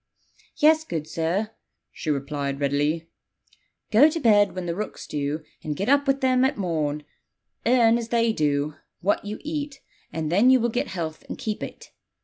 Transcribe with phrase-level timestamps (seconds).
[0.57, 1.51] 'Yes, good sir,'
[1.91, 3.07] she replied readily:
[3.91, 7.03] 'go to bed when the rooks do, and get up with them at morn;
[7.67, 9.79] earn, as they do, what you eat;
[10.11, 11.91] and then you will get health and keep it.'